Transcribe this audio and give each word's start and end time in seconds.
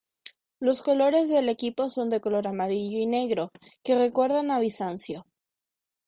Los 0.59 0.81
colores 0.81 1.29
del 1.29 1.47
equipo 1.47 1.87
son 1.87 2.09
de 2.09 2.21
color 2.21 2.47
amarillo 2.47 2.97
y 2.97 3.05
negro, 3.05 3.51
que 3.83 3.93
recuerda 3.95 4.39
a 4.39 4.59
Bizancio. 4.59 5.27